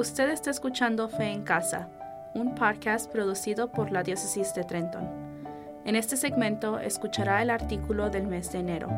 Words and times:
Usted 0.00 0.30
está 0.30 0.48
escuchando 0.48 1.10
Fe 1.10 1.26
en 1.30 1.42
Casa, 1.42 1.90
un 2.32 2.54
podcast 2.54 3.12
producido 3.12 3.70
por 3.70 3.92
la 3.92 4.02
Diócesis 4.02 4.54
de 4.54 4.64
Trenton. 4.64 5.06
En 5.84 5.94
este 5.94 6.16
segmento 6.16 6.78
escuchará 6.78 7.42
el 7.42 7.50
artículo 7.50 8.08
del 8.08 8.26
mes 8.26 8.50
de 8.50 8.60
enero, 8.60 8.88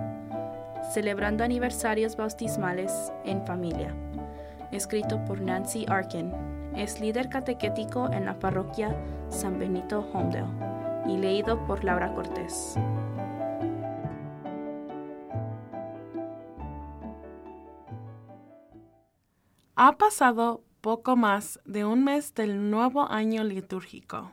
Celebrando 0.92 1.42
aniversarios 1.42 2.14
bautismales 2.14 3.12
en 3.24 3.44
familia, 3.44 3.92
escrito 4.70 5.24
por 5.24 5.40
Nancy 5.40 5.86
Arkin. 5.88 6.32
Es 6.76 7.00
líder 7.00 7.28
catequético 7.28 8.08
en 8.12 8.24
la 8.24 8.38
parroquia 8.38 8.94
San 9.28 9.58
Benito 9.58 10.08
Homedale 10.12 10.46
y 11.08 11.16
leído 11.16 11.66
por 11.66 11.82
Laura 11.82 12.14
Cortés. 12.14 12.76
Ha 19.74 19.98
pasado 19.98 20.62
poco 20.82 21.14
más 21.14 21.60
de 21.64 21.84
un 21.84 22.02
mes 22.02 22.34
del 22.34 22.68
nuevo 22.68 23.08
año 23.08 23.44
litúrgico 23.44 24.32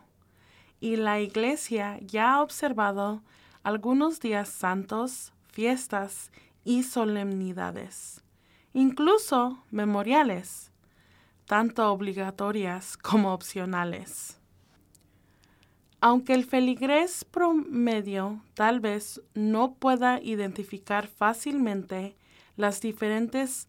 y 0.80 0.96
la 0.96 1.20
Iglesia 1.20 2.00
ya 2.00 2.34
ha 2.34 2.42
observado 2.42 3.22
algunos 3.62 4.18
días 4.18 4.48
santos, 4.48 5.32
fiestas 5.46 6.32
y 6.64 6.82
solemnidades, 6.82 8.24
incluso 8.72 9.62
memoriales, 9.70 10.72
tanto 11.46 11.88
obligatorias 11.92 12.96
como 12.96 13.32
opcionales. 13.32 14.36
Aunque 16.00 16.34
el 16.34 16.44
feligrés 16.44 17.24
promedio 17.24 18.42
tal 18.54 18.80
vez 18.80 19.22
no 19.34 19.74
pueda 19.74 20.20
identificar 20.20 21.06
fácilmente 21.06 22.16
las 22.56 22.80
diferentes 22.80 23.68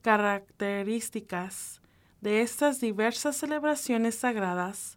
características 0.00 1.81
de 2.22 2.40
estas 2.40 2.80
diversas 2.80 3.36
celebraciones 3.36 4.14
sagradas, 4.14 4.96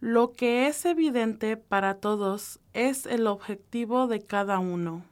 lo 0.00 0.32
que 0.32 0.68
es 0.68 0.84
evidente 0.84 1.56
para 1.56 1.96
todos 1.96 2.60
es 2.72 3.04
el 3.04 3.26
objetivo 3.26 4.06
de 4.06 4.22
cada 4.24 4.60
uno. 4.60 5.04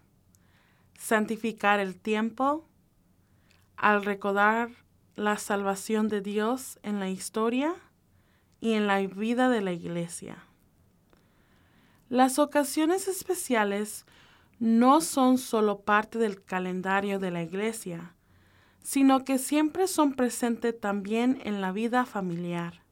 Santificar 0.96 1.80
el 1.80 2.00
tiempo 2.00 2.64
al 3.76 4.04
recordar 4.04 4.70
la 5.16 5.36
salvación 5.36 6.08
de 6.08 6.20
Dios 6.20 6.78
en 6.82 7.00
la 7.00 7.10
historia 7.10 7.74
y 8.60 8.74
en 8.74 8.86
la 8.86 9.00
vida 9.00 9.48
de 9.48 9.60
la 9.60 9.72
Iglesia. 9.72 10.44
Las 12.08 12.38
ocasiones 12.38 13.08
especiales 13.08 14.06
no 14.60 15.00
son 15.00 15.38
solo 15.38 15.80
parte 15.80 16.18
del 16.18 16.44
calendario 16.44 17.18
de 17.18 17.32
la 17.32 17.42
Iglesia, 17.42 18.13
sino 18.84 19.24
que 19.24 19.38
siempre 19.38 19.88
son 19.88 20.12
presentes 20.12 20.78
también 20.78 21.40
en 21.44 21.62
la 21.62 21.72
vida 21.72 22.04
familiar. 22.04 22.82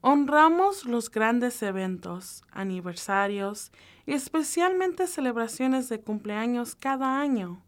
Honramos 0.00 0.84
los 0.84 1.10
grandes 1.10 1.60
eventos, 1.62 2.44
aniversarios 2.52 3.72
y 4.06 4.12
especialmente 4.12 5.08
celebraciones 5.08 5.88
de 5.88 6.00
cumpleaños 6.00 6.76
cada 6.76 7.20
año, 7.20 7.60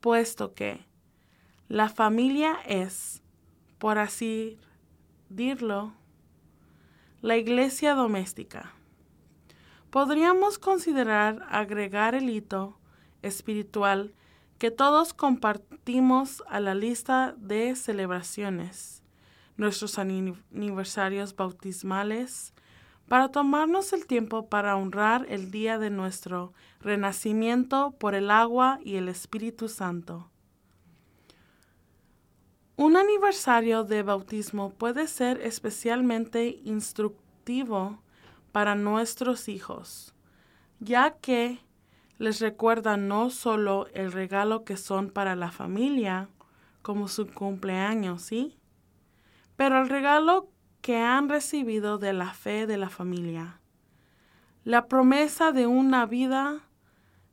puesto 0.00 0.54
que 0.54 0.84
la 1.68 1.88
familia 1.88 2.58
es, 2.66 3.22
por 3.78 3.98
así 3.98 4.58
decirlo, 5.28 5.94
la 7.22 7.36
iglesia 7.36 7.94
doméstica. 7.94 8.72
Podríamos 9.90 10.58
considerar 10.58 11.46
agregar 11.48 12.16
el 12.16 12.28
hito 12.28 12.76
espiritual 13.22 14.14
que 14.58 14.70
todos 14.70 15.12
compartimos 15.12 16.42
a 16.48 16.60
la 16.60 16.74
lista 16.74 17.34
de 17.38 17.76
celebraciones, 17.76 19.02
nuestros 19.56 19.98
aniversarios 19.98 21.34
bautismales, 21.34 22.52
para 23.08 23.28
tomarnos 23.28 23.92
el 23.92 24.06
tiempo 24.06 24.48
para 24.48 24.76
honrar 24.76 25.26
el 25.28 25.50
día 25.50 25.78
de 25.78 25.90
nuestro 25.90 26.52
renacimiento 26.80 27.92
por 27.98 28.14
el 28.14 28.30
agua 28.30 28.78
y 28.82 28.96
el 28.96 29.08
Espíritu 29.08 29.68
Santo. 29.68 30.30
Un 32.76 32.96
aniversario 32.96 33.84
de 33.84 34.02
bautismo 34.02 34.70
puede 34.70 35.06
ser 35.06 35.40
especialmente 35.42 36.60
instructivo 36.64 38.02
para 38.52 38.74
nuestros 38.74 39.48
hijos, 39.48 40.14
ya 40.80 41.12
que 41.18 41.60
les 42.18 42.40
recuerda 42.40 42.96
no 42.96 43.30
solo 43.30 43.88
el 43.94 44.12
regalo 44.12 44.64
que 44.64 44.76
son 44.76 45.10
para 45.10 45.36
la 45.36 45.50
familia, 45.50 46.28
como 46.82 47.08
su 47.08 47.26
cumpleaños, 47.26 48.22
¿sí? 48.22 48.58
Pero 49.56 49.80
el 49.80 49.88
regalo 49.88 50.50
que 50.80 50.98
han 50.98 51.28
recibido 51.28 51.98
de 51.98 52.12
la 52.12 52.34
fe 52.34 52.66
de 52.66 52.76
la 52.76 52.90
familia. 52.90 53.60
La 54.64 54.86
promesa 54.86 55.50
de 55.50 55.66
una 55.66 56.06
vida 56.06 56.60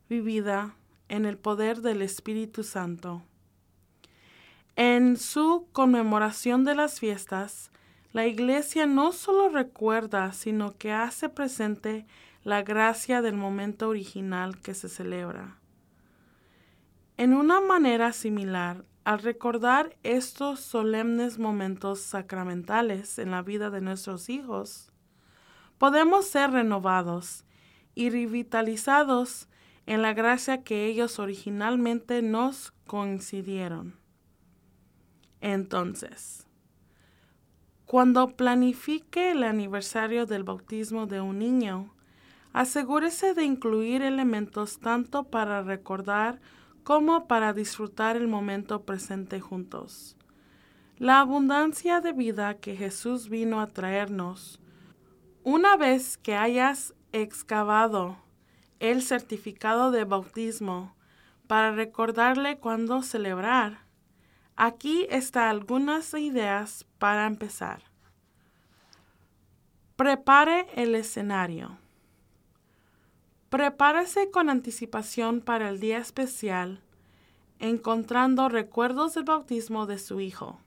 vivida 0.08 0.74
en 1.08 1.26
el 1.26 1.36
poder 1.36 1.82
del 1.82 2.00
Espíritu 2.00 2.62
Santo. 2.62 3.22
En 4.74 5.18
su 5.18 5.68
conmemoración 5.72 6.64
de 6.64 6.74
las 6.74 6.98
fiestas, 6.98 7.70
la 8.12 8.26
Iglesia 8.26 8.86
no 8.86 9.12
solo 9.12 9.50
recuerda, 9.50 10.32
sino 10.32 10.76
que 10.76 10.92
hace 10.92 11.28
presente 11.28 12.06
la 12.44 12.62
gracia 12.62 13.22
del 13.22 13.36
momento 13.36 13.88
original 13.88 14.58
que 14.60 14.74
se 14.74 14.88
celebra. 14.88 15.58
En 17.16 17.34
una 17.34 17.60
manera 17.60 18.12
similar, 18.12 18.84
al 19.04 19.20
recordar 19.20 19.96
estos 20.02 20.60
solemnes 20.60 21.38
momentos 21.38 22.00
sacramentales 22.00 23.18
en 23.18 23.30
la 23.30 23.42
vida 23.42 23.70
de 23.70 23.80
nuestros 23.80 24.28
hijos, 24.28 24.92
podemos 25.78 26.26
ser 26.26 26.50
renovados 26.50 27.44
y 27.94 28.10
revitalizados 28.10 29.48
en 29.86 30.02
la 30.02 30.14
gracia 30.14 30.62
que 30.62 30.86
ellos 30.86 31.18
originalmente 31.18 32.22
nos 32.22 32.72
coincidieron. 32.86 33.96
Entonces, 35.40 36.46
cuando 37.84 38.36
planifique 38.36 39.32
el 39.32 39.42
aniversario 39.42 40.24
del 40.24 40.44
bautismo 40.44 41.06
de 41.06 41.20
un 41.20 41.40
niño, 41.40 41.91
Asegúrese 42.52 43.34
de 43.34 43.44
incluir 43.44 44.02
elementos 44.02 44.78
tanto 44.78 45.24
para 45.24 45.62
recordar 45.62 46.40
como 46.84 47.26
para 47.26 47.52
disfrutar 47.52 48.16
el 48.16 48.28
momento 48.28 48.82
presente 48.82 49.40
juntos. 49.40 50.16
La 50.98 51.20
abundancia 51.20 52.00
de 52.00 52.12
vida 52.12 52.54
que 52.58 52.76
Jesús 52.76 53.28
vino 53.28 53.60
a 53.60 53.68
traernos. 53.68 54.60
Una 55.44 55.76
vez 55.76 56.18
que 56.18 56.36
hayas 56.36 56.94
excavado 57.12 58.18
el 58.80 59.02
certificado 59.02 59.90
de 59.90 60.04
bautismo 60.04 60.94
para 61.46 61.72
recordarle 61.72 62.58
cuándo 62.58 63.02
celebrar, 63.02 63.86
aquí 64.56 65.06
están 65.10 65.48
algunas 65.48 66.12
ideas 66.14 66.86
para 66.98 67.26
empezar. 67.26 67.82
Prepare 69.96 70.66
el 70.74 70.94
escenario. 70.94 71.81
Prepárese 73.52 74.30
con 74.30 74.48
anticipación 74.48 75.42
para 75.42 75.68
el 75.68 75.78
día 75.78 75.98
especial, 75.98 76.80
encontrando 77.58 78.48
recuerdos 78.48 79.12
del 79.12 79.24
bautismo 79.24 79.84
de 79.84 79.98
su 79.98 80.20
hijo, 80.20 80.58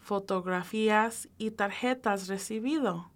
fotografías 0.00 1.28
y 1.38 1.52
tarjetas 1.52 2.26
recibido. 2.26 3.08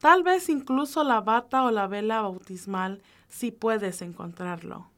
Tal 0.00 0.22
vez 0.22 0.50
incluso 0.50 1.02
la 1.02 1.22
bata 1.22 1.64
o 1.64 1.70
la 1.70 1.86
vela 1.86 2.20
bautismal 2.20 3.02
si 3.30 3.52
puedes 3.52 4.02
encontrarlo. 4.02 4.90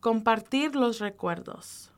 Compartir 0.00 0.76
los 0.76 0.98
recuerdos. 0.98 1.92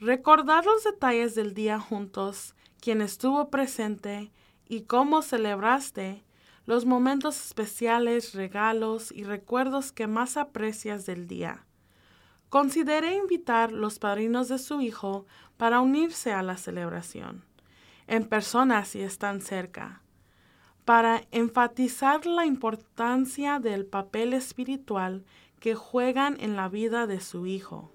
Recordar 0.00 0.64
los 0.64 0.84
detalles 0.84 1.34
del 1.34 1.52
día 1.52 1.78
juntos, 1.78 2.54
quién 2.80 3.02
estuvo 3.02 3.50
presente 3.50 4.32
y 4.66 4.84
cómo 4.84 5.20
celebraste 5.20 6.24
los 6.66 6.84
momentos 6.84 7.40
especiales, 7.46 8.34
regalos 8.34 9.12
y 9.12 9.22
recuerdos 9.22 9.92
que 9.92 10.08
más 10.08 10.36
aprecias 10.36 11.06
del 11.06 11.28
día. 11.28 11.64
Considere 12.48 13.14
invitar 13.14 13.72
los 13.72 13.98
padrinos 13.98 14.48
de 14.48 14.58
su 14.58 14.80
hijo 14.80 15.26
para 15.56 15.80
unirse 15.80 16.32
a 16.32 16.42
la 16.42 16.56
celebración, 16.56 17.44
en 18.08 18.28
persona 18.28 18.84
si 18.84 19.00
están 19.00 19.40
cerca, 19.40 20.02
para 20.84 21.22
enfatizar 21.30 22.26
la 22.26 22.46
importancia 22.46 23.58
del 23.58 23.86
papel 23.86 24.32
espiritual 24.32 25.24
que 25.60 25.74
juegan 25.74 26.36
en 26.40 26.56
la 26.56 26.68
vida 26.68 27.06
de 27.06 27.20
su 27.20 27.46
hijo. 27.46 27.92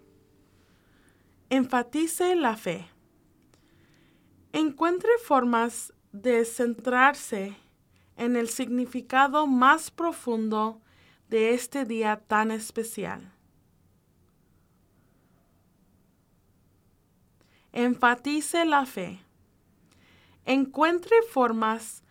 Enfatice 1.50 2.35
la 2.35 2.56
fe. 2.56 2.89
Encuentre 4.53 5.12
formas 5.23 5.94
de 6.12 6.44
centrarse 6.44 7.56
en 8.21 8.35
el 8.35 8.50
significado 8.50 9.47
más 9.47 9.89
profundo 9.89 10.79
de 11.27 11.56
este 11.56 11.85
día 11.85 12.18
tan 12.27 12.51
especial. 12.51 13.33
Enfatice 17.71 18.63
la 18.65 18.85
fe. 18.85 19.21
Encuentre 20.45 21.15
formas 21.31 22.03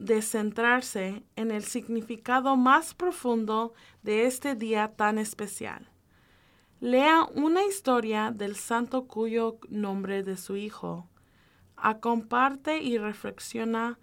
de 0.00 0.22
centrarse 0.22 1.22
en 1.36 1.52
el 1.52 1.62
significado 1.62 2.56
más 2.56 2.94
profundo 2.94 3.74
de 4.02 4.26
este 4.26 4.56
día 4.56 4.96
tan 4.96 5.18
especial. 5.18 5.88
Lea 6.80 7.28
una 7.32 7.64
historia 7.64 8.32
del 8.32 8.56
santo 8.56 9.06
cuyo 9.06 9.60
nombre 9.68 10.24
de 10.24 10.36
su 10.36 10.56
hijo. 10.56 11.08
Acomparte 11.76 12.82
y 12.82 12.98
reflexiona 12.98 14.00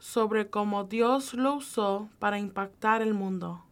sobre 0.00 0.48
cómo 0.48 0.84
Dios 0.84 1.34
lo 1.34 1.54
usó 1.54 2.08
para 2.18 2.38
impactar 2.38 3.02
el 3.02 3.14
mundo. 3.14 3.62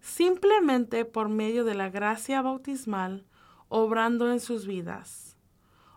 Simplemente 0.00 1.04
por 1.04 1.28
medio 1.28 1.64
de 1.64 1.74
la 1.74 1.88
gracia 1.88 2.42
bautismal, 2.42 3.24
obrando 3.68 4.30
en 4.30 4.40
sus 4.40 4.66
vidas. 4.66 5.36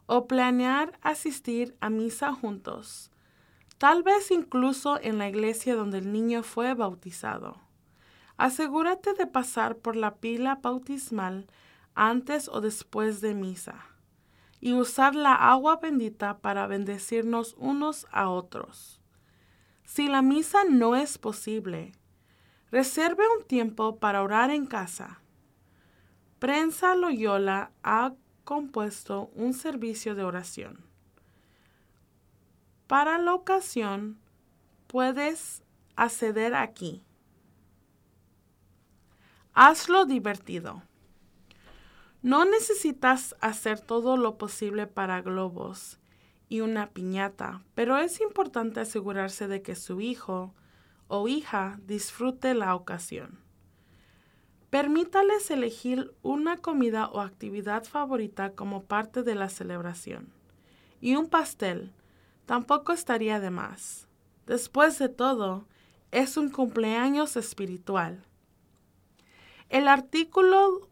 O 0.06 0.28
planear 0.28 0.98
asistir 1.02 1.76
a 1.82 1.90
misa 1.90 2.34
juntos, 2.34 3.12
tal 3.78 4.04
vez 4.04 4.32
incluso 4.32 5.00
en 5.02 5.18
la 5.18 5.28
iglesia 5.28 5.76
donde 5.76 5.98
el 5.98 6.12
niño 6.12 6.44
fue 6.44 6.74
bautizado. 6.74 7.58
Asegúrate 8.38 9.14
de 9.14 9.28
pasar 9.28 9.78
por 9.78 9.96
la 9.96 10.16
pila 10.16 10.60
bautismal 10.62 11.48
antes 11.96 12.48
o 12.48 12.62
después 12.62 13.20
de 13.20 13.34
misa 13.34 13.86
y 14.62 14.74
usar 14.74 15.16
la 15.16 15.34
agua 15.34 15.78
bendita 15.78 16.40
para 16.40 16.68
bendecirnos 16.68 17.56
unos 17.58 18.08
a 18.12 18.30
otros. 18.30 18.99
Si 19.90 20.08
la 20.08 20.22
misa 20.22 20.66
no 20.66 20.96
es 20.96 21.18
posible, 21.18 21.94
reserve 22.70 23.24
un 23.40 23.44
tiempo 23.44 23.98
para 23.98 24.22
orar 24.22 24.52
en 24.52 24.68
casa. 24.68 25.20
Prensa 26.38 26.94
Loyola 26.94 27.72
ha 27.82 28.14
compuesto 28.44 29.32
un 29.34 29.56
servicio 29.56 30.14
de 30.14 30.24
oración. 30.24 30.86
Para 32.86 33.18
la 33.18 33.34
ocasión, 33.34 34.20
puedes 34.86 35.64
acceder 35.96 36.54
aquí. 36.54 37.04
Hazlo 39.56 40.06
divertido. 40.06 40.84
No 42.22 42.46
necesitas 42.46 43.36
hacer 43.42 43.80
todo 43.80 44.18
lo 44.18 44.38
posible 44.38 44.86
para 44.86 45.24
globos 45.24 46.00
y 46.50 46.62
una 46.62 46.90
piñata, 46.90 47.62
pero 47.76 47.98
es 47.98 48.20
importante 48.20 48.82
asegurarse 48.82 49.48
de 49.48 49.62
que 49.62 49.76
su 49.76 50.02
hijo 50.02 50.56
o 51.08 51.28
hija 51.28 51.80
disfrute 51.86 52.56
la 52.56 52.76
ocasión. 52.76 53.40
Permítales 54.70 55.50
elegir 55.52 56.14
una 56.22 56.58
comida 56.58 57.08
o 57.08 57.22
actividad 57.22 57.86
favorita 57.86 58.54
como 58.54 58.84
parte 58.84 59.24
de 59.24 59.36
la 59.36 59.50
celebración. 59.50 60.34
Y 61.02 61.16
un 61.16 61.28
pastel 61.28 61.92
tampoco 62.46 62.94
estaría 62.94 63.40
de 63.40 63.52
más. 63.52 64.08
Después 64.46 65.00
de 65.00 65.10
todo, 65.10 65.66
es 66.12 66.38
un 66.38 66.50
cumpleaños 66.50 67.36
espiritual. 67.36 68.24
El 69.70 69.88
artículo 69.88 70.88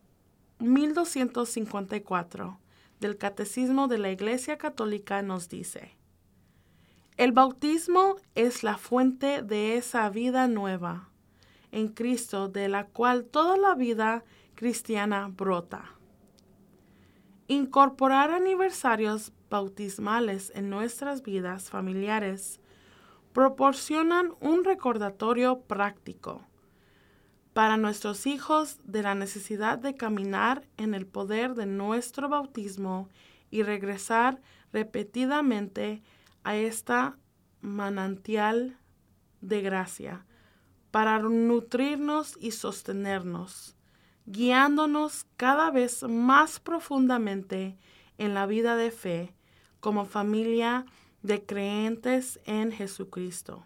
1254 0.59 2.59
del 2.99 3.17
Catecismo 3.17 3.87
de 3.87 3.97
la 3.97 4.11
Iglesia 4.11 4.57
Católica 4.57 5.21
nos 5.21 5.49
dice, 5.49 5.97
el 7.17 7.31
bautismo 7.31 8.17
es 8.35 8.63
la 8.63 8.77
fuente 8.77 9.41
de 9.41 9.77
esa 9.77 10.09
vida 10.09 10.47
nueva 10.47 11.09
en 11.71 11.87
Cristo 11.89 12.47
de 12.47 12.69
la 12.69 12.85
cual 12.85 13.25
toda 13.25 13.57
la 13.57 13.75
vida 13.75 14.23
cristiana 14.55 15.27
brota. 15.27 15.93
Incorporar 17.47 18.31
aniversarios 18.31 19.31
bautismales 19.49 20.51
en 20.55 20.69
nuestras 20.69 21.23
vidas 21.23 21.69
familiares 21.69 22.59
proporcionan 23.33 24.33
un 24.39 24.63
recordatorio 24.63 25.61
práctico 25.61 26.43
para 27.57 27.75
nuestros 27.75 28.27
hijos 28.27 28.77
de 28.83 29.01
la 29.01 29.15
necesidad 29.15 29.79
de 29.79 29.95
caminar 29.95 30.67
en 30.77 30.93
el 30.93 31.07
poder 31.07 31.55
de 31.55 31.65
nuestro 31.65 32.29
bautismo 32.29 33.09
y 33.49 33.63
regresar 33.63 34.39
repetidamente 34.71 36.03
a 36.43 36.55
esta 36.55 37.17
manantial 37.61 38.77
de 39.41 39.63
gracia 39.63 40.23
para 40.91 41.17
nutrirnos 41.17 42.37
y 42.39 42.51
sostenernos, 42.51 43.75
guiándonos 44.27 45.25
cada 45.35 45.71
vez 45.71 46.03
más 46.03 46.59
profundamente 46.59 47.75
en 48.19 48.35
la 48.35 48.45
vida 48.45 48.75
de 48.75 48.91
fe 48.91 49.33
como 49.79 50.05
familia 50.05 50.85
de 51.23 51.43
creyentes 51.43 52.39
en 52.45 52.71
Jesucristo. 52.71 53.65